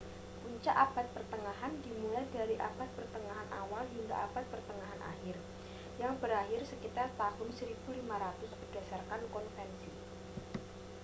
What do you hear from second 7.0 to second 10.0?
tahun 1500 berdasarkan konvensi